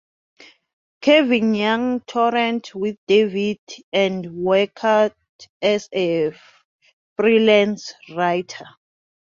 Kevin 1.01 1.53
Young 1.53 2.01
toured 2.07 2.67
with 2.73 2.97
David 3.07 3.59
and 3.93 4.33
worked 4.33 4.83
as 5.61 5.89
a 5.93 6.33
freelance 7.15 7.93
writer. 8.09 8.65